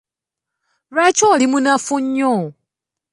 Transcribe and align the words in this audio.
Lwaki 0.93 1.23
oli 1.33 1.45
munafu 1.51 1.95
nnyo? 2.03 2.33